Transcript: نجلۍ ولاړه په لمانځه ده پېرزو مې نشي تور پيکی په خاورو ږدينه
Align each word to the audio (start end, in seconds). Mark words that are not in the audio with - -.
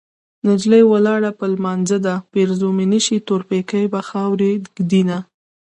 نجلۍ 0.47 0.81
ولاړه 0.91 1.31
په 1.39 1.45
لمانځه 1.53 1.97
ده 2.05 2.15
پېرزو 2.31 2.67
مې 2.77 2.85
نشي 2.93 3.17
تور 3.27 3.41
پيکی 3.49 3.83
په 3.93 3.99
خاورو 4.09 4.49
ږدينه 4.75 5.17